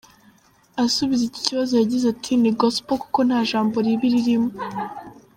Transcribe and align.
Asubiza 0.83 1.23
iki 1.25 1.41
kibazo 1.47 1.71
yagize 1.81 2.05
ati 2.13 2.31
"Ni 2.41 2.51
Gospel 2.59 2.97
kuko 3.03 3.19
nta 3.27 3.39
jambo 3.49 3.75
ribi 3.85 4.07
ririmo. 4.13 4.51